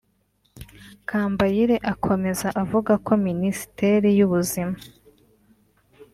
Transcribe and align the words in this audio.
Kambayire 1.09 1.75
akomeza 1.93 2.47
avuga 2.63 2.93
ko 3.05 3.11
Minisiteri 3.27 4.09
y’Ubuzima 4.17 4.75